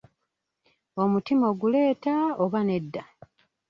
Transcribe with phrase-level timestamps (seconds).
[1.01, 2.13] Omutima oguleeta,
[2.43, 3.03] oba nedda?